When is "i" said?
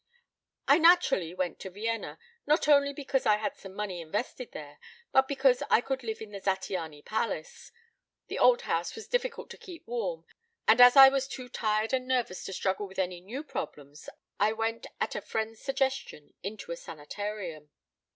0.67-0.79, 3.27-3.35, 5.69-5.79, 10.95-11.09, 14.39-14.53